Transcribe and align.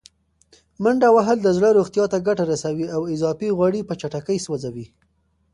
منډه 0.83 1.09
وهل 1.15 1.37
د 1.41 1.47
زړه 1.57 1.69
روغتیا 1.77 2.05
ته 2.13 2.17
ګټه 2.27 2.43
رسوي 2.51 2.85
او 2.95 3.01
اضافي 3.13 3.49
غوړي 3.57 3.81
په 3.85 3.93
چټکۍ 4.01 4.37
سوځوي. 4.45 4.85